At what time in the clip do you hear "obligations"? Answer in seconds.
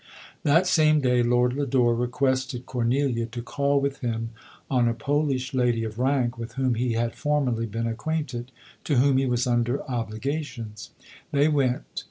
9.83-10.89